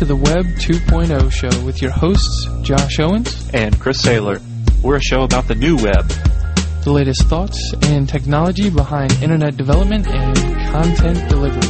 to 0.00 0.06
the 0.06 0.16
Web 0.16 0.46
2.0 0.56 1.30
show 1.30 1.62
with 1.62 1.82
your 1.82 1.90
hosts, 1.90 2.48
Josh 2.62 2.98
Owens 3.00 3.50
and 3.52 3.78
Chris 3.78 4.00
Saylor. 4.00 4.40
We're 4.82 4.96
a 4.96 5.02
show 5.02 5.24
about 5.24 5.46
the 5.46 5.54
new 5.54 5.76
web, 5.76 6.08
the 6.84 6.90
latest 6.90 7.24
thoughts 7.24 7.74
and 7.82 8.08
technology 8.08 8.70
behind 8.70 9.12
internet 9.22 9.58
development 9.58 10.08
and 10.08 10.34
content 10.72 11.28
delivery. 11.28 11.60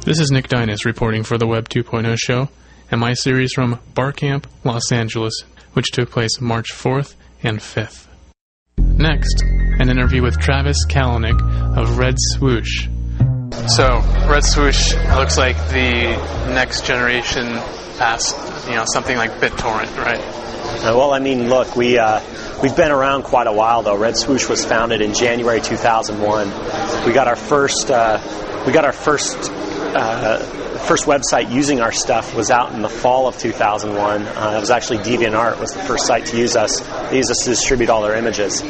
This 0.00 0.18
is 0.18 0.30
Nick 0.30 0.48
Dynice 0.48 0.86
reporting 0.86 1.24
for 1.24 1.36
the 1.36 1.46
Web 1.46 1.68
2.0 1.68 2.16
show 2.18 2.48
and 2.90 2.98
my 2.98 3.12
series 3.12 3.52
from 3.52 3.78
Barcamp, 3.92 4.46
Los 4.64 4.90
Angeles, 4.90 5.42
which 5.74 5.90
took 5.92 6.10
place 6.10 6.40
March 6.40 6.72
4th 6.72 7.16
and 7.42 7.58
5th. 7.58 8.06
Next, 8.78 9.44
an 9.78 9.90
interview 9.90 10.22
with 10.22 10.38
Travis 10.38 10.86
Kalanick 10.86 11.40
of 11.76 11.98
Red 11.98 12.16
Swoosh. 12.18 12.88
So, 13.68 14.00
Red 14.28 14.44
Swoosh 14.44 14.94
looks 15.16 15.36
like 15.36 15.56
the 15.68 16.16
next 16.52 16.86
generation 16.86 17.46
past, 17.98 18.36
you 18.68 18.74
know, 18.74 18.84
something 18.86 19.16
like 19.16 19.32
BitTorrent, 19.32 19.96
right? 19.96 20.20
Uh, 20.20 20.94
well, 20.96 21.12
I 21.12 21.20
mean, 21.20 21.48
look, 21.48 21.76
we 21.76 21.98
uh, 21.98 22.20
we've 22.62 22.76
been 22.76 22.90
around 22.90 23.22
quite 23.22 23.46
a 23.46 23.52
while 23.52 23.82
though. 23.82 23.96
Red 23.96 24.16
Swoosh 24.16 24.48
was 24.48 24.64
founded 24.64 25.00
in 25.00 25.14
January 25.14 25.60
2001. 25.60 27.06
We 27.06 27.12
got 27.12 27.28
our 27.28 27.36
first 27.36 27.90
uh, 27.90 28.18
we 28.66 28.72
got 28.72 28.84
our 28.84 28.92
first 28.92 29.36
uh, 29.94 30.38
first 30.86 31.06
website 31.06 31.50
using 31.52 31.80
our 31.80 31.92
stuff 31.92 32.34
was 32.34 32.50
out 32.50 32.72
in 32.72 32.82
the 32.82 32.88
fall 32.88 33.26
of 33.26 33.38
2001. 33.38 34.22
Uh, 34.22 34.54
it 34.56 34.60
was 34.60 34.70
actually 34.70 34.98
DeviantArt 34.98 35.58
was 35.60 35.72
the 35.72 35.82
first 35.82 36.06
site 36.06 36.26
to 36.26 36.36
use 36.36 36.56
us. 36.56 36.80
They 37.10 37.16
used 37.16 37.30
us 37.30 37.44
to 37.44 37.50
distribute 37.50 37.90
all 37.90 38.02
their 38.02 38.16
images. 38.16 38.62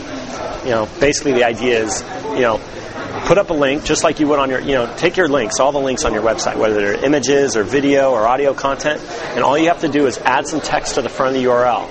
You 0.67 0.73
know, 0.73 0.89
basically 0.99 1.31
the 1.31 1.45
idea 1.45 1.85
is, 1.85 2.03
you 2.35 2.41
know, 2.41 2.61
put 3.27 3.39
up 3.39 3.51
a 3.51 3.55
link 3.55 3.85
just 3.85 4.03
like 4.03 4.19
you 4.19 4.27
would 4.27 4.41
on 4.41 4.51
your, 4.51 4.59
you 4.59 4.73
know, 4.73 4.93
take 4.97 5.17
your 5.17 5.29
links, 5.29 5.61
all 5.61 5.71
the 5.71 5.79
links 5.79 6.05
on 6.05 6.13
your 6.13 6.25
website, 6.25 6.57
whether 6.57 6.75
they're 6.75 7.05
images 7.05 7.57
or 7.57 7.63
video 7.63 8.11
or 8.11 8.27
audio 8.27 8.53
content, 8.53 9.01
and 9.37 9.45
all 9.45 9.57
you 9.57 9.69
have 9.69 9.83
to 9.83 9.89
do 9.89 10.09
is 10.09 10.19
add 10.19 10.49
some 10.49 10.61
text 10.61 10.97
to 10.97 11.03
the 11.03 11.09
front 11.09 11.37
of 11.37 11.41
the 11.41 11.49
URL. 11.49 11.89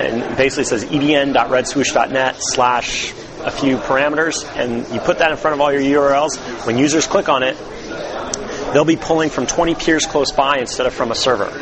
And 0.00 0.36
basically 0.36 0.64
says 0.64 0.84
edn.redswoosh.net 0.84 2.36
slash 2.40 3.12
a 3.44 3.52
few 3.52 3.76
parameters, 3.76 4.44
and 4.56 4.86
you 4.92 4.98
put 4.98 5.18
that 5.18 5.30
in 5.30 5.36
front 5.36 5.54
of 5.54 5.60
all 5.60 5.72
your 5.72 6.02
URLs. 6.02 6.66
When 6.66 6.76
users 6.76 7.06
click 7.06 7.28
on 7.28 7.44
it, 7.44 7.56
they'll 8.72 8.84
be 8.84 8.96
pulling 8.96 9.30
from 9.30 9.46
20 9.46 9.76
peers 9.76 10.06
close 10.06 10.32
by 10.32 10.58
instead 10.58 10.86
of 10.86 10.92
from 10.92 11.12
a 11.12 11.14
server. 11.14 11.52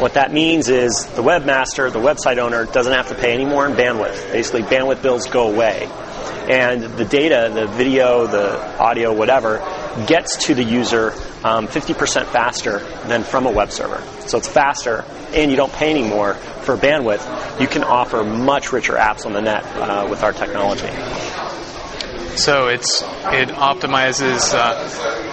What 0.00 0.14
that 0.14 0.32
means 0.32 0.68
is 0.68 1.06
the 1.14 1.22
webmaster, 1.22 1.90
the 1.92 2.00
website 2.00 2.38
owner, 2.38 2.64
doesn't 2.64 2.92
have 2.92 3.08
to 3.08 3.14
pay 3.14 3.32
any 3.32 3.44
more 3.44 3.64
in 3.64 3.74
bandwidth. 3.74 4.32
Basically, 4.32 4.62
bandwidth 4.62 5.02
bills 5.02 5.26
go 5.26 5.52
away. 5.52 5.88
And 6.48 6.82
the 6.82 7.04
data, 7.04 7.50
the 7.54 7.66
video, 7.68 8.26
the 8.26 8.78
audio, 8.78 9.14
whatever, 9.14 9.58
gets 10.06 10.46
to 10.46 10.54
the 10.54 10.64
user 10.64 11.12
um, 11.44 11.68
50% 11.68 12.26
faster 12.26 12.80
than 13.06 13.22
from 13.22 13.46
a 13.46 13.50
web 13.50 13.70
server. 13.70 14.02
So 14.26 14.38
it's 14.38 14.48
faster, 14.48 15.04
and 15.32 15.50
you 15.50 15.56
don't 15.56 15.72
pay 15.72 15.90
any 15.90 16.02
more 16.02 16.34
for 16.34 16.76
bandwidth. 16.76 17.60
You 17.60 17.68
can 17.68 17.84
offer 17.84 18.24
much 18.24 18.72
richer 18.72 18.94
apps 18.94 19.24
on 19.26 19.32
the 19.32 19.42
net 19.42 19.64
uh, 19.76 20.08
with 20.10 20.22
our 20.22 20.32
technology. 20.32 20.88
So 22.36 22.66
it's 22.66 23.02
it 23.02 23.48
optimizes 23.50 24.52
uh, 24.52 24.74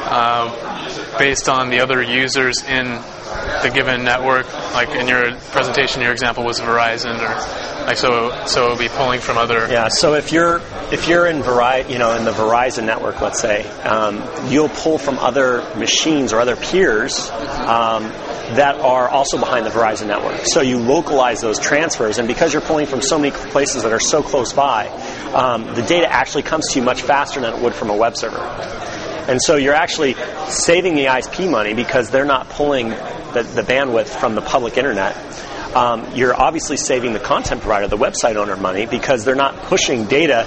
uh, 0.05 1.17
based 1.17 1.49
on 1.49 1.71
the 1.71 1.79
other 1.79 2.01
users 2.01 2.63
in 2.63 3.01
the 3.63 3.69
given 3.73 4.03
network. 4.03 4.51
Like 4.73 4.89
in 4.89 5.07
your 5.07 5.35
presentation, 5.51 6.01
your 6.01 6.11
example 6.11 6.43
was 6.43 6.59
Verizon, 6.59 7.19
or 7.19 7.85
like 7.85 7.97
so. 7.97 8.45
So 8.45 8.65
it'll 8.65 8.77
be 8.77 8.89
pulling 8.89 9.19
from 9.19 9.37
other. 9.37 9.67
Yeah. 9.69 9.87
So 9.89 10.13
if 10.15 10.31
you're 10.31 10.61
if 10.91 11.07
you're 11.07 11.27
in 11.27 11.41
Verizon, 11.41 11.89
you 11.89 11.99
know, 11.99 12.15
in 12.15 12.25
the 12.25 12.31
Verizon 12.31 12.85
network, 12.85 13.21
let's 13.21 13.41
say, 13.41 13.67
um, 13.81 14.23
you'll 14.49 14.69
pull 14.69 14.97
from 14.97 15.19
other 15.19 15.61
machines 15.75 16.33
or 16.33 16.39
other 16.39 16.55
peers. 16.55 17.29
Um, 17.29 18.11
that 18.55 18.75
are 18.81 19.07
also 19.07 19.37
behind 19.37 19.65
the 19.65 19.69
Verizon 19.69 20.07
network. 20.07 20.41
So 20.43 20.59
you 20.59 20.77
localize 20.77 21.39
those 21.39 21.57
transfers, 21.57 22.17
and 22.17 22.27
because 22.27 22.51
you're 22.51 22.61
pulling 22.61 22.85
from 22.85 23.01
so 23.01 23.17
many 23.17 23.31
places 23.31 23.83
that 23.83 23.93
are 23.93 23.99
so 23.99 24.21
close 24.21 24.51
by, 24.51 24.87
um, 25.33 25.73
the 25.73 25.81
data 25.83 26.11
actually 26.11 26.43
comes 26.43 26.67
to 26.71 26.79
you 26.79 26.83
much 26.83 27.01
faster 27.01 27.39
than 27.39 27.53
it 27.53 27.61
would 27.61 27.73
from 27.73 27.89
a 27.89 27.95
web 27.95 28.17
server. 28.17 28.39
And 29.27 29.41
so 29.41 29.55
you're 29.55 29.75
actually 29.75 30.15
saving 30.49 30.95
the 30.95 31.05
ISP 31.05 31.49
money 31.49 31.73
because 31.73 32.09
they're 32.09 32.25
not 32.25 32.49
pulling 32.49 32.91
the, 33.33 33.43
the 33.43 33.63
bandwidth 33.63 34.07
from 34.07 34.35
the 34.35 34.41
public 34.41 34.77
internet. 34.77 35.15
Um, 35.75 36.15
you're 36.15 36.39
obviously 36.39 36.77
saving 36.77 37.13
the 37.13 37.19
content 37.19 37.61
provider, 37.61 37.87
the 37.87 37.97
website 37.97 38.35
owner, 38.35 38.57
money 38.57 38.85
because 38.85 39.23
they're 39.23 39.35
not 39.35 39.55
pushing 39.63 40.05
data 40.05 40.45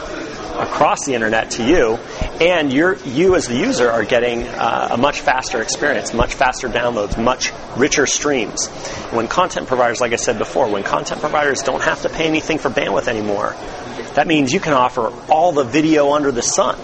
across 0.58 1.04
the 1.04 1.14
internet 1.14 1.52
to 1.52 1.66
you, 1.66 1.96
and 2.40 2.72
you 2.72 2.96
you 3.04 3.34
as 3.34 3.48
the 3.48 3.56
user 3.56 3.90
are 3.90 4.04
getting 4.04 4.46
uh, 4.46 4.88
a 4.92 4.96
much 4.96 5.20
faster 5.20 5.60
experience, 5.60 6.12
much 6.14 6.34
faster 6.34 6.68
downloads, 6.68 7.22
much 7.22 7.52
richer 7.76 8.06
streams. 8.06 8.68
When 9.10 9.28
content 9.28 9.66
providers, 9.66 10.00
like 10.00 10.12
I 10.12 10.16
said 10.16 10.38
before, 10.38 10.70
when 10.70 10.82
content 10.82 11.20
providers 11.20 11.62
don't 11.62 11.82
have 11.82 12.02
to 12.02 12.08
pay 12.08 12.26
anything 12.26 12.58
for 12.58 12.70
bandwidth 12.70 13.08
anymore, 13.08 13.56
that 14.14 14.26
means 14.26 14.52
you 14.52 14.60
can 14.60 14.74
offer 14.74 15.12
all 15.28 15.52
the 15.52 15.64
video 15.64 16.12
under 16.12 16.30
the 16.30 16.42
sun. 16.42 16.78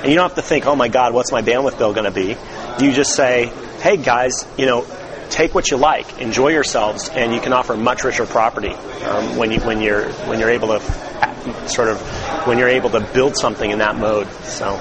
And 0.00 0.08
you 0.08 0.14
don't 0.14 0.28
have 0.28 0.36
to 0.36 0.42
think, 0.42 0.66
oh 0.66 0.74
my 0.74 0.88
God, 0.88 1.12
what's 1.12 1.30
my 1.30 1.42
bandwidth 1.42 1.76
bill 1.76 1.92
going 1.92 2.10
to 2.10 2.10
be? 2.10 2.36
You 2.82 2.92
just 2.92 3.14
say, 3.14 3.52
hey 3.80 3.98
guys, 3.98 4.46
you 4.56 4.64
know, 4.64 4.86
take 5.30 5.54
what 5.54 5.70
you 5.70 5.76
like, 5.76 6.20
enjoy 6.20 6.48
yourselves, 6.48 7.08
and 7.08 7.32
you 7.34 7.40
can 7.40 7.52
offer 7.52 7.76
much 7.76 8.04
richer 8.04 8.26
property 8.26 8.74
um, 9.04 9.36
when 9.36 9.50
you 9.50 9.60
when 9.60 9.80
you're 9.80 10.10
when 10.28 10.38
you're 10.38 10.50
able 10.50 10.68
to 10.68 11.68
sort 11.68 11.88
of 11.88 12.00
when 12.46 12.58
you're 12.58 12.68
able 12.68 12.90
to 12.90 13.00
build 13.00 13.36
something 13.36 13.70
in 13.70 13.78
that 13.78 13.96
mode. 13.96 14.28
So. 14.44 14.76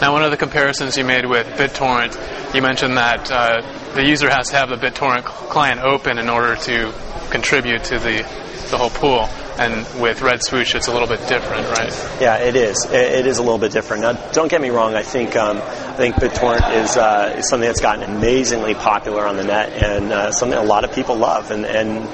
Now, 0.00 0.12
one 0.12 0.22
of 0.22 0.30
the 0.30 0.36
comparisons 0.36 0.96
you 0.96 1.04
made 1.04 1.26
with 1.26 1.44
BitTorrent, 1.58 2.54
you 2.54 2.62
mentioned 2.62 2.96
that 2.98 3.28
uh, 3.32 3.94
the 3.94 4.06
user 4.06 4.30
has 4.30 4.48
to 4.50 4.56
have 4.56 4.68
the 4.68 4.76
BitTorrent 4.76 5.24
client 5.24 5.80
open 5.80 6.18
in 6.18 6.28
order 6.28 6.54
to 6.54 6.94
contribute 7.30 7.82
to 7.84 7.98
the 7.98 8.22
the 8.70 8.76
whole 8.78 8.90
pool. 8.90 9.28
And 9.58 10.00
with 10.00 10.22
Red 10.22 10.42
Swoosh, 10.44 10.76
it's 10.76 10.86
a 10.86 10.92
little 10.92 11.08
bit 11.08 11.26
different, 11.26 11.68
right? 11.70 11.92
Yeah, 12.20 12.36
it 12.36 12.54
is. 12.54 12.84
It 12.84 13.26
is 13.26 13.38
a 13.38 13.42
little 13.42 13.58
bit 13.58 13.72
different. 13.72 14.02
Now, 14.02 14.12
don't 14.30 14.48
get 14.48 14.60
me 14.60 14.70
wrong. 14.70 14.94
I 14.94 15.02
think 15.02 15.34
um, 15.34 15.58
I 15.58 15.94
think 15.94 16.14
BitTorrent 16.14 16.76
is, 16.76 16.96
uh, 16.96 17.34
is 17.38 17.48
something 17.48 17.68
that's 17.68 17.80
gotten 17.80 18.04
amazingly 18.08 18.74
popular 18.74 19.26
on 19.26 19.36
the 19.36 19.42
net 19.42 19.82
and 19.82 20.12
uh, 20.12 20.30
something 20.30 20.56
a 20.56 20.62
lot 20.62 20.84
of 20.84 20.92
people 20.92 21.16
love. 21.16 21.50
And, 21.50 21.66
and 21.66 22.08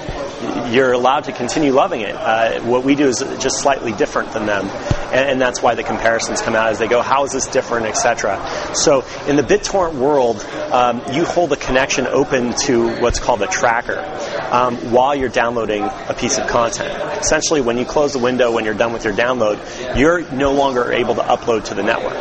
you're 0.72 0.92
allowed 0.92 1.24
to 1.24 1.32
continue 1.32 1.72
loving 1.72 2.00
it. 2.00 2.14
Uh, 2.14 2.60
what 2.62 2.84
we 2.84 2.94
do 2.94 3.06
is 3.06 3.18
just 3.38 3.58
slightly 3.60 3.92
different 3.92 4.32
than 4.32 4.46
them, 4.46 4.68
and, 5.12 5.30
and, 5.30 5.40
that's 5.40 5.62
why 5.62 5.74
the 5.74 5.82
comparisons 5.82 6.40
come 6.40 6.54
out 6.54 6.68
as 6.68 6.78
they 6.78 6.88
go. 6.88 7.02
How 7.02 7.24
is 7.24 7.32
this 7.32 7.46
different, 7.46 7.86
etc. 7.86 8.44
So 8.74 9.04
in 9.26 9.36
the 9.36 9.42
BitTorrent 9.42 9.94
world, 9.94 10.44
um, 10.72 11.02
you 11.12 11.24
hold 11.24 11.52
a 11.52 11.56
connection 11.56 12.06
open 12.06 12.54
to 12.64 13.00
what's 13.00 13.20
called 13.20 13.42
a 13.42 13.46
tracker 13.46 14.00
um, 14.54 14.76
while 14.92 15.16
you're 15.16 15.28
downloading 15.28 15.82
a 15.82 16.14
piece 16.16 16.38
of 16.38 16.46
content. 16.46 16.92
Essentially, 17.20 17.60
when 17.60 17.76
you 17.76 17.84
close 17.84 18.12
the 18.12 18.20
window 18.20 18.52
when 18.52 18.64
you're 18.64 18.72
done 18.72 18.92
with 18.92 19.04
your 19.04 19.12
download, 19.12 19.58
you're 19.98 20.30
no 20.30 20.52
longer 20.52 20.92
able 20.92 21.16
to 21.16 21.22
upload 21.22 21.64
to 21.64 21.74
the 21.74 21.82
network. 21.82 22.14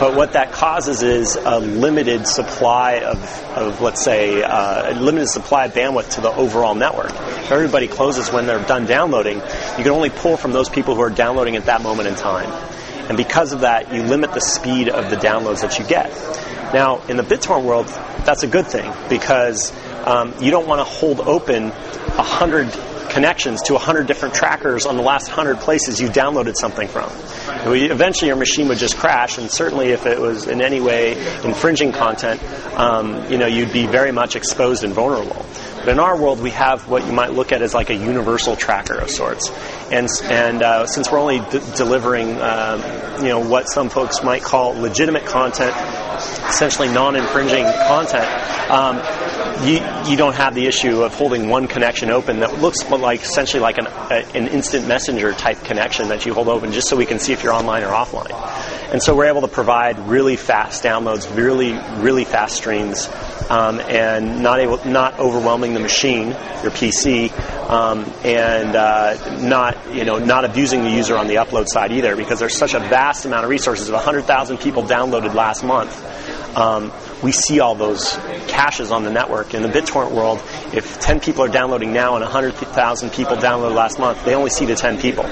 But 0.00 0.16
what 0.16 0.32
that 0.32 0.52
causes 0.52 1.02
is 1.02 1.36
a 1.36 1.58
limited 1.60 2.26
supply 2.26 3.00
of, 3.00 3.18
of 3.56 3.82
let's 3.82 4.02
say, 4.02 4.42
uh, 4.42 4.92
a 4.92 4.94
limited 4.98 5.28
supply 5.28 5.66
of 5.66 5.74
bandwidth 5.74 6.14
to 6.14 6.22
the 6.22 6.30
overall 6.30 6.74
network. 6.74 7.10
If 7.10 7.52
everybody 7.52 7.88
closes 7.88 8.32
when 8.32 8.46
they're 8.46 8.64
done 8.64 8.86
downloading, 8.86 9.36
you 9.36 9.82
can 9.84 9.88
only 9.88 10.10
pull 10.10 10.38
from 10.38 10.52
those 10.52 10.70
people 10.70 10.94
who 10.94 11.02
are 11.02 11.10
downloading 11.10 11.56
at 11.56 11.66
that 11.66 11.82
moment 11.82 12.08
in 12.08 12.14
time. 12.14 12.50
And 13.08 13.18
because 13.18 13.52
of 13.52 13.60
that, 13.60 13.92
you 13.92 14.02
limit 14.02 14.32
the 14.32 14.40
speed 14.40 14.88
of 14.88 15.10
the 15.10 15.16
downloads 15.16 15.60
that 15.60 15.78
you 15.78 15.84
get. 15.86 16.10
Now, 16.74 17.00
in 17.06 17.16
the 17.16 17.22
BitTorrent 17.22 17.64
world, 17.64 17.86
that's 18.24 18.42
a 18.42 18.48
good 18.48 18.66
thing 18.66 18.92
because 19.08 19.72
um, 20.06 20.34
you 20.40 20.50
don't 20.50 20.66
want 20.66 20.80
to 20.80 20.84
hold 20.84 21.20
open 21.20 21.66
a 21.66 22.22
hundred 22.22 22.70
connections 23.16 23.62
to 23.62 23.72
100 23.72 24.06
different 24.06 24.34
trackers 24.34 24.84
on 24.84 24.96
the 24.96 25.02
last 25.02 25.28
100 25.28 25.58
places 25.58 26.00
you 26.00 26.08
downloaded 26.08 26.54
something 26.54 26.86
from. 26.86 27.10
Eventually, 27.72 28.28
your 28.28 28.36
machine 28.36 28.68
would 28.68 28.78
just 28.78 28.96
crash, 28.96 29.38
and 29.38 29.50
certainly 29.50 29.88
if 29.88 30.04
it 30.04 30.20
was 30.20 30.46
in 30.46 30.60
any 30.60 30.80
way 30.80 31.12
infringing 31.42 31.92
content, 31.92 32.42
um, 32.74 33.30
you 33.30 33.38
know, 33.38 33.46
you'd 33.46 33.72
be 33.72 33.86
very 33.86 34.12
much 34.12 34.36
exposed 34.36 34.84
and 34.84 34.92
vulnerable. 34.92 35.46
But 35.78 35.88
in 35.88 35.98
our 35.98 36.20
world, 36.20 36.40
we 36.40 36.50
have 36.50 36.88
what 36.88 37.06
you 37.06 37.12
might 37.12 37.32
look 37.32 37.52
at 37.52 37.62
as 37.62 37.72
like 37.72 37.90
a 37.90 37.94
universal 37.94 38.56
tracker 38.56 38.98
of 38.98 39.08
sorts. 39.10 39.50
And, 39.90 40.08
and 40.24 40.62
uh, 40.62 40.86
since 40.86 41.10
we're 41.10 41.20
only 41.20 41.38
d- 41.38 41.60
delivering, 41.76 42.40
um, 42.40 42.82
you 43.22 43.28
know, 43.28 43.40
what 43.40 43.68
some 43.68 43.88
folks 43.88 44.22
might 44.22 44.42
call 44.42 44.72
legitimate 44.72 45.24
content, 45.24 45.72
essentially 46.48 46.88
non-infringing 46.88 47.64
content, 47.86 48.26
um, 48.70 48.96
you, 49.66 49.80
you 50.10 50.16
don't 50.16 50.34
have 50.34 50.54
the 50.54 50.66
issue 50.66 51.02
of 51.02 51.14
holding 51.14 51.48
one 51.48 51.66
connection 51.66 52.10
open 52.10 52.40
that 52.40 52.60
looks 52.60 52.84
like 52.90 53.22
essentially 53.22 53.60
like 53.60 53.78
an, 53.78 53.86
a, 53.86 54.26
an 54.34 54.48
instant 54.48 54.86
messenger 54.86 55.32
type 55.32 55.62
connection 55.64 56.08
that 56.08 56.26
you 56.26 56.34
hold 56.34 56.48
open 56.48 56.72
just 56.72 56.88
so 56.88 56.96
we 56.96 57.06
can 57.06 57.18
see 57.18 57.32
if 57.32 57.42
you're 57.42 57.52
online 57.52 57.82
or 57.82 57.88
offline. 57.90 58.32
And 58.92 59.02
so 59.02 59.16
we're 59.16 59.26
able 59.26 59.40
to 59.40 59.48
provide 59.48 59.98
really 59.98 60.36
fast 60.36 60.84
downloads, 60.84 61.34
really, 61.36 61.72
really 62.00 62.24
fast 62.24 62.56
streams, 62.56 63.08
um, 63.50 63.80
and 63.80 64.42
not 64.42 64.60
able, 64.60 64.84
not 64.86 65.18
overwhelming 65.18 65.74
the 65.74 65.80
machine, 65.80 66.28
your 66.28 66.70
PC, 66.70 67.32
um, 67.68 68.04
and 68.24 68.76
uh, 68.76 69.40
not, 69.40 69.76
you 69.92 70.04
know, 70.04 70.18
not 70.18 70.44
abusing 70.44 70.84
the 70.84 70.90
user 70.90 71.16
on 71.16 71.26
the 71.26 71.34
upload 71.34 71.66
side 71.66 71.90
either, 71.90 72.14
because 72.14 72.38
there's 72.38 72.56
such 72.56 72.74
a 72.74 72.78
vast 72.78 73.24
amount 73.24 73.42
of 73.42 73.50
resources. 73.50 73.88
Of 73.88 73.94
100,000 73.94 74.58
people 74.58 74.84
downloaded 74.84 75.34
last 75.34 75.64
month. 75.64 76.56
Um, 76.56 76.92
we 77.22 77.32
see 77.32 77.60
all 77.60 77.74
those 77.74 78.16
caches 78.48 78.92
on 78.92 79.04
the 79.04 79.10
network. 79.10 79.54
In 79.54 79.62
the 79.62 79.68
BitTorrent 79.68 80.12
world, 80.12 80.42
if 80.74 81.00
10 81.00 81.20
people 81.20 81.42
are 81.42 81.48
downloading 81.48 81.92
now 81.92 82.14
and 82.14 82.22
100,000 82.22 83.10
people 83.10 83.36
downloaded 83.36 83.74
last 83.74 83.98
month, 83.98 84.24
they 84.24 84.34
only 84.34 84.50
see 84.50 84.66
the 84.66 84.74
10 84.74 85.00
people. 85.00 85.24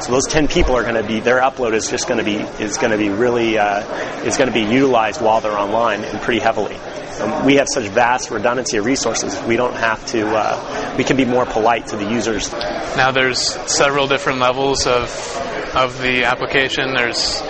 So 0.00 0.12
those 0.12 0.26
10 0.26 0.48
people 0.48 0.76
are 0.76 0.82
going 0.82 0.94
to 0.94 1.02
be 1.02 1.20
their 1.20 1.40
upload 1.40 1.72
is 1.74 1.90
just 1.90 2.08
going 2.08 2.18
to 2.18 2.24
be 2.24 2.36
is 2.62 2.78
going 2.78 2.92
to 2.92 2.98
be 2.98 3.08
really 3.08 3.58
uh, 3.58 3.80
is 4.24 4.36
going 4.36 4.48
to 4.48 4.54
be 4.54 4.62
utilized 4.72 5.20
while 5.20 5.40
they're 5.40 5.58
online 5.58 6.04
and 6.04 6.20
pretty 6.20 6.40
heavily. 6.40 6.76
Um, 7.20 7.44
we 7.44 7.56
have 7.56 7.66
such 7.68 7.88
vast 7.88 8.30
redundancy 8.30 8.78
of 8.78 8.84
resources. 8.84 9.40
We 9.46 9.56
don't 9.56 9.74
have 9.74 10.04
to. 10.06 10.26
Uh, 10.26 10.94
we 10.96 11.04
can 11.04 11.16
be 11.16 11.24
more 11.24 11.44
polite 11.44 11.86
to 11.88 11.96
the 11.96 12.08
users. 12.10 12.50
Now, 12.52 13.10
there's 13.10 13.40
several 13.70 14.06
different 14.06 14.38
levels 14.38 14.86
of 14.86 15.10
of 15.74 16.00
the 16.00 16.24
application. 16.24 16.94
There's 16.94 17.42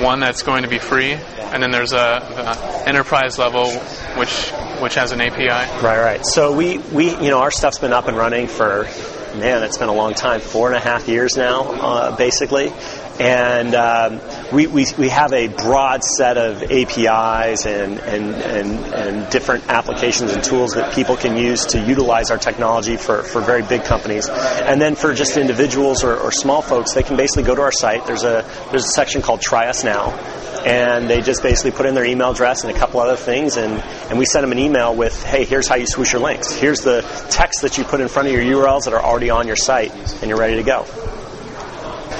one 0.00 0.20
that's 0.20 0.42
going 0.42 0.62
to 0.62 0.68
be 0.68 0.78
free, 0.78 1.12
and 1.12 1.62
then 1.62 1.70
there's 1.70 1.92
a 1.92 2.84
enterprise 2.86 3.38
level, 3.38 3.70
which 4.16 4.50
which 4.80 4.94
has 4.94 5.12
an 5.12 5.20
API. 5.20 5.48
Right, 5.84 6.00
right. 6.00 6.26
So 6.26 6.56
we 6.56 6.78
we 6.78 7.10
you 7.10 7.30
know 7.30 7.40
our 7.40 7.50
stuff's 7.50 7.78
been 7.78 7.92
up 7.92 8.08
and 8.08 8.16
running 8.16 8.46
for 8.46 8.86
man, 9.34 9.62
it's 9.62 9.78
been 9.78 9.88
a 9.88 9.94
long 9.94 10.14
time, 10.14 10.40
four 10.40 10.68
and 10.68 10.76
a 10.76 10.80
half 10.80 11.08
years 11.08 11.36
now, 11.36 11.62
uh, 11.62 12.16
basically. 12.16 12.72
And 13.20 13.74
um, 13.74 14.20
we, 14.52 14.66
we, 14.66 14.86
we 14.98 15.08
have 15.08 15.32
a 15.32 15.48
broad 15.48 16.02
set 16.02 16.38
of 16.38 16.62
APIs 16.62 17.66
and, 17.66 17.98
and, 17.98 18.34
and, 18.34 18.94
and 18.94 19.30
different 19.30 19.68
applications 19.68 20.32
and 20.32 20.42
tools 20.42 20.72
that 20.72 20.94
people 20.94 21.16
can 21.16 21.36
use 21.36 21.66
to 21.66 21.80
utilize 21.80 22.30
our 22.30 22.38
technology 22.38 22.96
for, 22.96 23.22
for 23.22 23.40
very 23.40 23.62
big 23.62 23.84
companies. 23.84 24.28
And 24.28 24.80
then 24.80 24.94
for 24.94 25.12
just 25.12 25.36
individuals 25.36 26.02
or, 26.02 26.16
or 26.16 26.32
small 26.32 26.62
folks, 26.62 26.94
they 26.94 27.02
can 27.02 27.16
basically 27.16 27.42
go 27.42 27.54
to 27.54 27.62
our 27.62 27.72
site. 27.72 28.06
There's 28.06 28.24
a, 28.24 28.44
there's 28.70 28.84
a 28.84 28.90
section 28.90 29.20
called 29.20 29.40
Try 29.40 29.68
Us 29.68 29.84
Now 29.84 30.16
and 30.64 31.08
they 31.08 31.20
just 31.20 31.42
basically 31.42 31.70
put 31.70 31.86
in 31.86 31.94
their 31.94 32.04
email 32.04 32.32
address 32.32 32.64
and 32.64 32.74
a 32.74 32.78
couple 32.78 33.00
other 33.00 33.16
things, 33.16 33.56
and, 33.56 33.80
and 34.10 34.18
we 34.18 34.24
send 34.24 34.42
them 34.42 34.52
an 34.52 34.58
email 34.58 34.94
with, 34.94 35.22
hey, 35.24 35.44
here's 35.44 35.68
how 35.68 35.76
you 35.76 35.86
swoosh 35.86 36.12
your 36.12 36.20
links. 36.20 36.52
Here's 36.52 36.80
the 36.80 37.02
text 37.30 37.62
that 37.62 37.78
you 37.78 37.84
put 37.84 38.00
in 38.00 38.08
front 38.08 38.28
of 38.28 38.34
your 38.34 38.42
URLs 38.42 38.84
that 38.84 38.92
are 38.92 39.02
already 39.02 39.30
on 39.30 39.46
your 39.46 39.56
site, 39.56 39.92
and 40.20 40.28
you're 40.28 40.38
ready 40.38 40.56
to 40.56 40.62
go. 40.62 40.84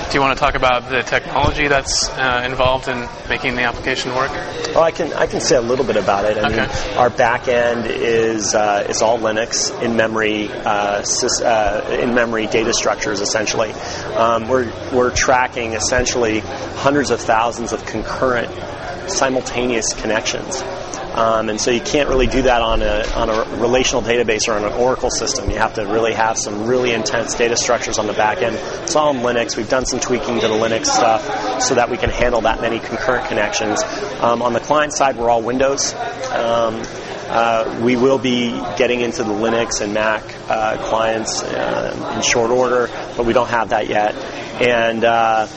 Do 0.08 0.14
you 0.14 0.22
want 0.22 0.38
to 0.38 0.43
talk 0.43 0.55
about 0.55 0.88
the 0.88 1.02
technology 1.02 1.69
that's 1.69 2.08
uh, 2.08 2.43
involved 2.43 2.88
in 2.88 3.06
making 3.28 3.56
the 3.56 3.64
application 3.64 4.14
work? 4.14 4.31
Well, 4.75 4.82
I 4.82 4.90
can 4.90 5.12
I 5.12 5.26
can 5.26 5.43
say 5.43 5.56
a 5.56 5.60
little 5.60 5.84
bit 5.84 5.96
about 5.96 6.25
it. 6.25 6.38
I 6.38 6.46
okay. 6.46 6.60
mean, 6.62 6.99
our 6.99 7.10
back 7.10 7.46
end 7.46 7.87
is 7.87 8.55
uh, 8.55 8.87
is 8.88 9.02
all 9.02 9.19
Linux 9.19 9.70
in 9.82 9.96
memory 9.96 10.49
uh, 10.49 11.05
uh, 11.44 11.99
in 12.00 12.14
memory 12.14 12.46
data 12.46 12.72
structures 12.72 13.20
essentially. 13.20 13.72
Um, 14.14 14.49
we're 14.49 14.72
we're 14.94 15.14
tracking 15.14 15.75
essentially 15.75 16.40
hundreds 16.40 17.10
of 17.10 17.20
thousands 17.20 17.75
of 17.75 17.84
concurrent 17.84 18.50
simultaneous 19.10 19.93
connections. 19.93 20.62
Um, 21.19 21.49
and 21.49 21.61
so 21.61 21.73
you 21.73 21.81
can't 21.81 22.09
really 22.09 22.29
do 22.29 22.43
that 22.43 22.62
on 22.62 22.81
a, 22.81 23.05
on 23.17 23.29
a 23.29 23.56
relational 23.56 24.03
database 24.03 24.47
or 24.47 24.53
on 24.53 24.65
an 24.65 24.73
Oracle 24.75 25.11
system. 25.11 25.50
You 25.50 25.56
have 25.59 25.75
to 25.75 25.85
really 25.85 26.15
have 26.15 26.38
some 26.38 26.67
really 26.67 26.93
intense 26.93 27.35
data 27.35 27.56
structures 27.56 27.99
on 27.99 28.06
the 28.06 28.12
back 28.12 28.41
end. 28.41 28.55
It's 28.85 28.94
all 28.94 29.11
in 29.11 29.23
Linux. 29.23 29.56
We've 29.56 29.69
done 29.69 29.85
some 29.85 29.99
tweaking 29.99 30.38
to 30.38 30.47
the 30.47 30.55
Linux 30.55 30.87
stuff 30.87 31.61
so 31.61 31.75
that 31.75 31.91
we 31.91 31.97
can 31.97 32.11
handle 32.11 32.43
that 32.43 32.61
many 32.61 32.79
concurrent 32.79 33.26
connections. 33.26 33.82
Um, 34.20 34.43
on 34.43 34.53
the 34.53 34.61
client 34.61 34.93
side, 34.93 35.17
we're 35.17 35.29
all 35.29 35.43
Windows. 35.43 35.93
Um, 35.93 36.82
uh, 37.31 37.81
we 37.82 37.97
will 37.97 38.19
be 38.19 38.53
getting 38.76 39.00
into 39.00 39.25
the 39.25 39.32
Linux 39.32 39.81
and 39.81 39.93
Mac 39.93 40.23
uh, 40.49 40.76
clients 40.88 41.43
uh, 41.43 42.15
in 42.15 42.23
short 42.23 42.53
order, 42.53 42.88
but 43.17 43.26
we 43.26 43.32
don't 43.32 43.49
have 43.49 43.70
that 43.70 43.88
yet. 43.88 44.15
And 44.62 45.03
uh, 45.03 45.49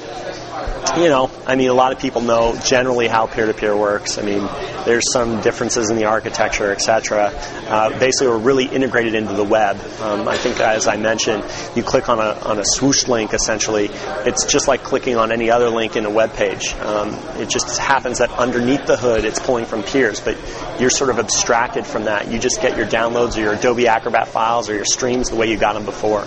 you 0.98 1.08
know, 1.08 1.30
I 1.46 1.56
mean, 1.56 1.70
a 1.70 1.74
lot 1.74 1.92
of 1.92 2.00
people 2.00 2.22
know 2.22 2.58
generally 2.66 3.08
how 3.08 3.28
peer-to-peer 3.28 3.76
works. 3.76 4.18
I 4.18 4.24
mean, 4.24 4.48
there's 4.86 5.12
some 5.14 5.42
differences 5.42 5.90
in 5.90 5.96
the 5.96 6.06
architecture, 6.06 6.72
etc. 6.72 7.28
Uh, 7.68 7.98
basically, 8.00 8.28
we're 8.28 8.38
really 8.40 8.66
integrated 8.66 9.16
into 9.16 9.34
the 9.34 9.44
web. 9.44 9.78
Um, 10.02 10.28
I 10.28 10.38
think, 10.38 10.60
as 10.60 10.88
I 10.88 10.98
mentioned, 10.98 11.44
you 11.76 11.84
click 11.84 12.10
on 12.10 12.20
a 12.20 12.40
on 12.46 12.60
a 12.60 12.66
swoosh 12.66 13.08
link. 13.08 13.34
Essentially, 13.34 13.90
it's 14.26 14.46
just 14.46 14.68
like 14.68 14.84
clicking 14.84 15.16
on 15.18 15.32
any 15.32 15.50
other 15.50 15.70
link 15.70 15.96
in 15.96 16.06
a 16.06 16.10
web 16.10 16.34
page. 16.34 16.74
Um, 16.76 17.14
it 17.38 17.50
just 17.50 17.78
happens 17.78 18.18
that 18.18 18.32
underneath 18.32 18.86
the 18.86 18.98
hood, 18.98 19.24
it's 19.24 19.40
pulling 19.40 19.66
from 19.66 19.84
peers, 19.84 20.20
but 20.20 20.38
you're 20.80 20.90
sort 20.90 21.10
of 21.10 21.20
abstracted 21.20 21.86
from 21.86 22.06
that. 22.06 22.32
You 22.32 22.40
just 22.40 22.62
get 22.62 22.78
your 22.78 22.88
downloads 22.88 23.38
or 23.38 23.42
your 23.42 23.54
Adobe 23.54 23.88
Acrobat 23.88 24.28
files 24.28 24.70
or 24.70 24.76
your 24.76 24.86
streams 24.86 25.30
the 25.30 25.36
way 25.36 25.50
you 25.50 25.58
got 25.58 25.74
them 25.74 25.86
before. 25.86 26.26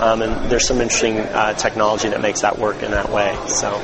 Um, 0.00 0.22
and 0.22 0.50
there's 0.50 0.66
some 0.66 0.80
interesting 0.80 1.18
uh, 1.18 1.54
technology 1.54 2.08
that 2.08 2.20
makes 2.20 2.42
that 2.42 2.58
work 2.58 2.82
in 2.82 2.90
that 2.92 3.10
way. 3.10 3.36
So 3.48 3.78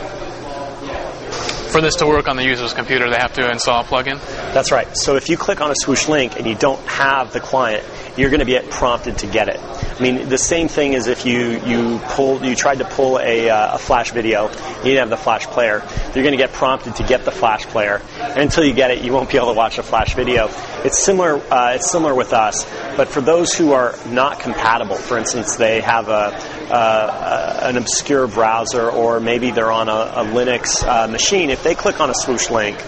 for 1.75 1.81
this 1.81 1.97
to 1.97 2.07
work 2.07 2.29
on 2.29 2.37
the 2.37 2.45
user's 2.45 2.73
computer, 2.73 3.11
they 3.11 3.17
have 3.17 3.33
to 3.33 3.51
install 3.51 3.81
a 3.81 3.85
plugin? 3.85 4.21
That's 4.55 4.71
right. 4.71 4.97
So 4.97 5.17
if 5.17 5.29
you 5.29 5.37
click 5.37 5.61
on 5.61 5.73
a 5.73 5.75
swoosh 5.77 6.07
link 6.07 6.37
and 6.37 6.47
you 6.47 6.55
don't 6.55 6.81
have 6.87 7.33
the 7.33 7.41
client, 7.41 7.85
you're 8.17 8.31
going 8.31 8.39
to 8.39 8.47
get 8.47 8.71
prompted 8.71 9.19
to 9.19 9.27
get 9.27 9.49
it. 9.49 9.59
I 9.97 10.03
mean, 10.03 10.29
the 10.29 10.39
same 10.39 10.67
thing 10.67 10.97
as 10.97 11.07
if 11.07 11.25
you 11.25 11.61
you 11.65 12.01
pulled 12.05 12.45
you 12.45 12.57
tried 12.57 12.79
to 12.79 12.85
pull 12.85 13.21
a, 13.21 13.49
uh, 13.49 13.77
a 13.77 13.79
flash 13.79 14.11
video, 14.11 14.49
you 14.49 14.83
didn't 14.83 14.99
have 14.99 15.11
the 15.11 15.17
flash 15.17 15.47
player. 15.47 15.83
You're 16.15 16.25
going 16.25 16.33
to 16.33 16.37
get 16.37 16.53
prompted 16.53 16.97
to 16.97 17.05
get 17.05 17.25
the 17.25 17.31
flash 17.31 17.65
player, 17.67 18.03
and 18.19 18.39
until 18.39 18.65
you 18.65 18.75
get 18.75 18.91
it, 18.91 19.03
you 19.05 19.13
won't 19.13 19.31
be 19.31 19.37
able 19.37 19.49
to 19.49 19.57
watch 19.57 19.79
a 19.79 19.85
flash 19.85 20.15
video. 20.15 20.49
It's 20.85 20.99
similar. 20.99 21.37
Uh, 21.53 21.75
it's 21.75 21.91
similar 21.91 22.13
with 22.13 22.33
us, 22.33 22.65
but 22.97 23.07
for 23.07 23.21
those 23.21 23.55
who 23.55 23.73
are 23.73 23.95
not 24.09 24.41
compatible, 24.41 24.97
for 24.97 25.17
instance, 25.17 25.57
they 25.57 25.81
have 25.81 26.09
a 26.09 26.35
uh, 26.73 27.61
an 27.63 27.77
obscure 27.77 28.27
browser, 28.27 28.91
or 28.91 29.21
maybe 29.21 29.53
they're 29.53 29.71
on 29.71 29.89
a, 29.89 29.93
a 29.93 30.25
Linux 30.25 30.83
uh, 30.83 31.07
machine. 31.07 31.51
If 31.51 31.63
they 31.63 31.75
click 31.75 32.01
on 32.01 32.11
a 32.11 32.15
swoosh 32.15 32.51
link, 32.51 32.79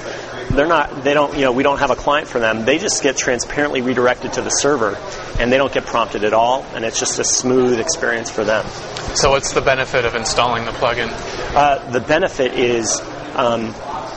they're 0.50 0.66
not 0.66 1.04
they 1.04 1.14
don't 1.14 1.34
you 1.34 1.42
know 1.42 1.52
we 1.52 1.62
don't 1.62 1.78
have 1.78 1.90
a 1.90 1.96
client 1.96 2.28
for 2.28 2.38
them. 2.38 2.64
They 2.64 2.78
just 2.78 3.02
get 3.02 3.16
transparently 3.16 3.82
redirected 3.82 4.34
to 4.34 4.42
the 4.42 4.50
server 4.50 4.98
and 5.38 5.52
they 5.52 5.56
don't 5.56 5.72
get 5.72 5.84
prompted 5.86 6.24
at 6.24 6.32
all 6.32 6.64
and 6.74 6.84
it's 6.84 6.98
just 6.98 7.18
a 7.18 7.24
smooth 7.24 7.78
experience 7.78 8.30
for 8.30 8.44
them. 8.44 8.66
So 9.14 9.30
what's 9.30 9.52
the 9.52 9.60
benefit 9.60 10.04
of 10.04 10.14
installing 10.14 10.64
the 10.64 10.72
plugin? 10.72 11.08
Uh, 11.54 11.90
the 11.90 12.00
benefit 12.00 12.54
is 12.54 13.00
um, 13.34 13.74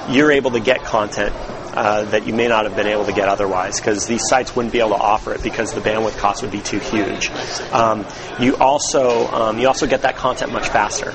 you're 0.09 0.31
able 0.31 0.51
to 0.51 0.59
get 0.59 0.83
content 0.83 1.33
uh, 1.79 2.03
that 2.03 2.27
you 2.27 2.33
may 2.33 2.49
not 2.49 2.65
have 2.65 2.75
been 2.75 2.87
able 2.87 3.05
to 3.05 3.13
get 3.13 3.29
otherwise 3.29 3.79
because 3.79 4.05
these 4.05 4.27
sites 4.27 4.53
wouldn't 4.53 4.73
be 4.73 4.79
able 4.79 4.89
to 4.89 5.01
offer 5.01 5.33
it 5.33 5.41
because 5.41 5.73
the 5.73 5.79
bandwidth 5.79 6.17
cost 6.17 6.41
would 6.41 6.51
be 6.51 6.59
too 6.59 6.77
huge. 6.77 7.29
Um, 7.71 8.05
you 8.37 8.57
also 8.57 9.27
um, 9.27 9.59
you 9.59 9.67
also 9.67 9.87
get 9.87 10.01
that 10.01 10.17
content 10.17 10.51
much 10.51 10.67
faster. 10.67 11.13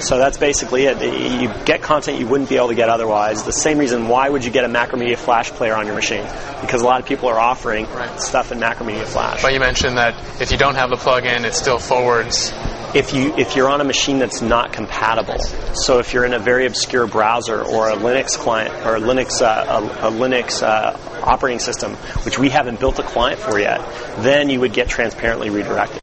So 0.00 0.16
that's 0.16 0.38
basically 0.38 0.86
it. 0.86 1.02
You 1.02 1.52
get 1.66 1.82
content 1.82 2.18
you 2.18 2.26
wouldn't 2.26 2.48
be 2.48 2.56
able 2.56 2.68
to 2.68 2.74
get 2.74 2.88
otherwise. 2.88 3.44
The 3.44 3.52
same 3.52 3.76
reason 3.76 4.08
why 4.08 4.30
would 4.30 4.42
you 4.42 4.50
get 4.50 4.64
a 4.64 4.68
Macromedia 4.68 5.18
Flash 5.18 5.50
player 5.50 5.74
on 5.74 5.84
your 5.84 5.94
machine? 5.94 6.26
Because 6.62 6.80
a 6.80 6.86
lot 6.86 6.98
of 7.00 7.06
people 7.06 7.28
are 7.28 7.38
offering 7.38 7.84
right. 7.90 8.18
stuff 8.18 8.52
in 8.52 8.58
Macromedia 8.58 9.04
Flash. 9.04 9.42
But 9.42 9.52
you 9.52 9.60
mentioned 9.60 9.98
that 9.98 10.14
if 10.40 10.50
you 10.50 10.56
don't 10.56 10.76
have 10.76 10.88
the 10.88 10.96
plugin, 10.96 11.44
it 11.44 11.54
still 11.54 11.78
forwards 11.78 12.52
if 12.94 13.12
you 13.12 13.34
if 13.36 13.56
you're 13.56 13.68
on 13.68 13.80
a 13.80 13.84
machine 13.84 14.18
that's 14.18 14.40
not 14.40 14.72
compatible. 14.72 15.38
So 15.74 15.98
if 15.98 16.12
you're 16.12 16.24
in 16.24 16.34
a 16.34 16.38
very 16.38 16.66
obscure 16.66 17.06
browser 17.06 17.62
or 17.62 17.90
a 17.90 17.96
Linux 17.96 18.36
client 18.36 18.74
or 18.86 18.96
a 18.96 19.00
Linux 19.00 19.42
uh, 19.42 19.80
a, 20.00 20.08
a, 20.08 20.10
Linux 20.10 20.62
uh, 20.62 20.96
operating 21.22 21.58
system, 21.58 21.92
which 22.24 22.38
we 22.38 22.48
haven't 22.48 22.80
built 22.80 22.98
a 22.98 23.02
client 23.02 23.40
for 23.40 23.58
yet, 23.58 23.80
then 24.18 24.48
you 24.48 24.60
would 24.60 24.72
get 24.72 24.88
transparently 24.88 25.50
redirected. 25.50 26.00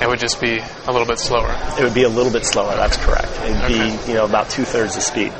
It 0.00 0.08
would 0.08 0.20
just 0.20 0.40
be 0.40 0.58
a 0.58 0.92
little 0.92 1.06
bit 1.06 1.18
slower. 1.18 1.54
It 1.78 1.82
would 1.82 1.94
be 1.94 2.02
a 2.02 2.08
little 2.08 2.32
bit 2.32 2.44
slower. 2.44 2.74
That's 2.74 2.96
correct. 2.98 3.32
It'd 3.44 3.56
okay. 3.56 3.68
be 3.68 4.08
you 4.08 4.14
know 4.14 4.24
about 4.24 4.50
two 4.50 4.64
thirds 4.64 4.94
the 4.94 5.00
speed. 5.00 5.32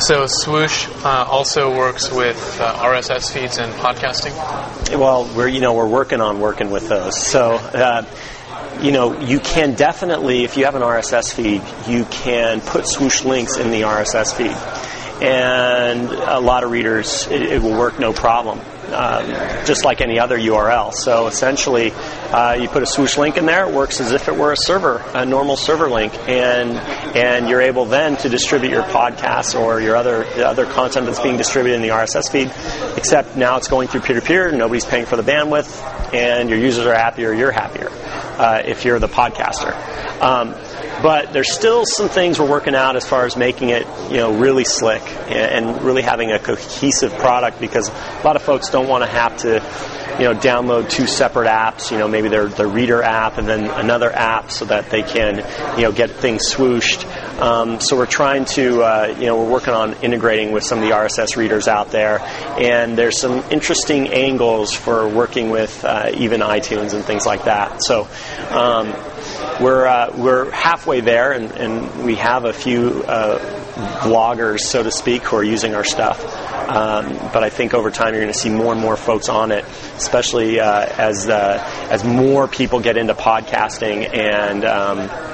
So 0.00 0.26
Swoosh 0.26 0.88
uh, 1.04 1.24
also 1.30 1.76
works 1.76 2.10
with 2.10 2.60
uh, 2.60 2.74
RSS 2.78 3.32
feeds 3.32 3.58
and 3.58 3.72
podcasting. 3.74 4.34
Well, 4.98 5.30
we're 5.36 5.46
you 5.48 5.60
know 5.60 5.74
we're 5.74 5.88
working 5.88 6.20
on 6.20 6.40
working 6.40 6.70
with 6.70 6.88
those. 6.88 7.16
So 7.16 7.52
uh, 7.52 8.04
you 8.84 8.92
know, 8.92 9.18
you 9.18 9.40
can 9.40 9.74
definitely, 9.74 10.44
if 10.44 10.58
you 10.58 10.66
have 10.66 10.74
an 10.74 10.82
RSS 10.82 11.32
feed, 11.32 11.62
you 11.88 12.04
can 12.04 12.60
put 12.60 12.86
swoosh 12.86 13.24
links 13.24 13.56
in 13.56 13.70
the 13.70 13.80
RSS 13.80 14.34
feed. 14.34 15.24
And 15.26 16.10
a 16.10 16.38
lot 16.38 16.64
of 16.64 16.70
readers, 16.70 17.26
it, 17.28 17.40
it 17.40 17.62
will 17.62 17.78
work 17.78 17.98
no 17.98 18.12
problem, 18.12 18.60
um, 18.92 19.26
just 19.64 19.86
like 19.86 20.02
any 20.02 20.18
other 20.18 20.36
URL. 20.36 20.92
So 20.92 21.28
essentially, 21.28 21.92
uh, 21.92 22.58
you 22.60 22.68
put 22.68 22.82
a 22.82 22.86
swoosh 22.86 23.16
link 23.16 23.38
in 23.38 23.46
there, 23.46 23.66
it 23.66 23.74
works 23.74 24.02
as 24.02 24.12
if 24.12 24.28
it 24.28 24.36
were 24.36 24.52
a 24.52 24.56
server, 24.56 25.02
a 25.14 25.24
normal 25.24 25.56
server 25.56 25.88
link, 25.88 26.12
and 26.28 26.72
and 27.16 27.48
you're 27.48 27.62
able 27.62 27.86
then 27.86 28.16
to 28.18 28.28
distribute 28.28 28.70
your 28.70 28.82
podcasts 28.82 29.58
or 29.58 29.80
your 29.80 29.96
other 29.96 30.24
other 30.44 30.66
content 30.66 31.06
that's 31.06 31.20
being 31.20 31.36
distributed 31.38 31.76
in 31.76 31.82
the 31.82 31.88
RSS 31.88 32.30
feed. 32.30 32.52
Except 32.98 33.36
now 33.36 33.56
it's 33.56 33.68
going 33.68 33.88
through 33.88 34.00
peer-to-peer, 34.00 34.50
nobody's 34.52 34.84
paying 34.84 35.06
for 35.06 35.16
the 35.16 35.22
bandwidth, 35.22 36.12
and 36.12 36.50
your 36.50 36.58
users 36.58 36.86
are 36.86 36.94
happier, 36.94 37.32
you're 37.32 37.52
happier 37.52 37.90
uh, 38.38 38.62
if 38.64 38.84
you're 38.84 38.98
the 38.98 39.08
podcaster. 39.08 39.72
Um, 40.20 40.54
but 41.02 41.32
there's 41.32 41.52
still 41.52 41.84
some 41.84 42.08
things 42.08 42.38
we're 42.38 42.48
working 42.48 42.74
out 42.74 42.96
as 42.96 43.06
far 43.06 43.26
as 43.26 43.36
making 43.36 43.70
it, 43.70 43.86
you 44.10 44.16
know, 44.16 44.32
really 44.32 44.64
slick 44.64 45.02
and, 45.02 45.82
really 45.82 46.02
having 46.02 46.30
a 46.30 46.38
cohesive 46.38 47.12
product 47.18 47.60
because 47.60 47.88
a 47.88 48.22
lot 48.24 48.36
of 48.36 48.42
folks 48.42 48.70
don't 48.70 48.88
want 48.88 49.04
to 49.04 49.10
have 49.10 49.36
to, 49.38 49.54
you 50.18 50.24
know, 50.24 50.34
download 50.34 50.88
two 50.88 51.06
separate 51.06 51.48
apps. 51.48 51.90
You 51.90 51.98
know, 51.98 52.08
maybe 52.08 52.28
their 52.28 52.46
their 52.46 52.68
reader 52.68 53.02
app 53.02 53.38
and 53.38 53.46
then 53.46 53.66
another 53.66 54.10
app 54.10 54.50
so 54.50 54.64
that 54.66 54.90
they 54.90 55.02
can, 55.02 55.38
you 55.76 55.82
know, 55.82 55.92
get 55.92 56.10
things 56.10 56.42
swooshed. 56.50 57.04
Um, 57.40 57.80
so 57.80 57.96
we're 57.96 58.06
trying 58.06 58.44
to, 58.46 58.82
uh, 58.82 59.16
you 59.18 59.26
know, 59.26 59.38
we're 59.42 59.50
working 59.50 59.74
on 59.74 59.94
integrating 60.02 60.52
with 60.52 60.64
some 60.64 60.78
of 60.78 60.84
the 60.84 60.94
RSS 60.94 61.36
readers 61.36 61.68
out 61.68 61.90
there, 61.90 62.20
and 62.58 62.96
there's 62.96 63.20
some 63.20 63.44
interesting 63.50 64.08
angles 64.08 64.72
for 64.72 65.08
working 65.08 65.50
with 65.50 65.84
uh, 65.84 66.10
even 66.14 66.40
iTunes 66.40 66.94
and 66.94 67.04
things 67.04 67.26
like 67.26 67.44
that. 67.44 67.82
So. 67.82 68.08
Um, 68.50 68.94
we're 69.60 69.86
uh, 69.86 70.12
we're 70.16 70.50
halfway 70.50 71.00
there, 71.00 71.32
and, 71.32 71.50
and, 71.52 72.04
we 72.04 72.16
have 72.16 72.44
a 72.44 72.52
few 72.52 73.04
uh, 73.06 73.38
bloggers, 74.00 74.60
so 74.60 74.82
to 74.82 74.90
speak, 74.90 75.22
who 75.22 75.36
are 75.36 75.44
using 75.44 75.74
our 75.74 75.84
stuff. 75.84 76.22
Um, 76.68 77.12
but 77.32 77.44
I 77.44 77.50
think 77.50 77.72
over 77.72 77.90
time 77.90 78.14
you're 78.14 78.22
going 78.22 78.32
to 78.32 78.38
see 78.38 78.50
more 78.50 78.72
and 78.72 78.80
more 78.80 78.96
folks 78.96 79.28
on 79.28 79.52
it, 79.52 79.64
especially 79.96 80.60
uh, 80.60 80.86
as 80.98 81.28
uh, 81.28 81.62
as 81.90 82.04
more 82.04 82.48
people 82.48 82.80
get 82.80 82.96
into 82.96 83.14
podcasting 83.14 84.12
and. 84.12 85.33